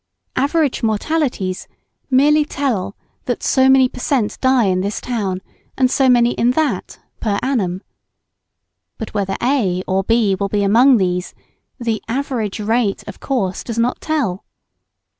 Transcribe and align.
"Average 0.35 0.81
mortalities" 0.81 1.67
merely 2.09 2.43
tell 2.43 2.95
that 3.25 3.43
so 3.43 3.69
many 3.69 3.87
per 3.87 3.99
cent. 3.99 4.39
die 4.41 4.63
in 4.63 4.81
this 4.81 4.99
town 4.99 5.43
and 5.77 5.91
so 5.91 6.09
many 6.09 6.31
in 6.31 6.53
that, 6.57 6.97
per 7.19 7.37
annum. 7.43 7.83
But 8.97 9.13
whether 9.13 9.37
A 9.43 9.83
or 9.85 10.03
B 10.03 10.33
will 10.33 10.49
be 10.49 10.63
among 10.63 10.97
these, 10.97 11.35
the 11.79 12.01
"average 12.07 12.59
rate" 12.59 13.03
of 13.05 13.19
course 13.19 13.63
does 13.63 13.77
not 13.77 14.01
tell. 14.01 14.43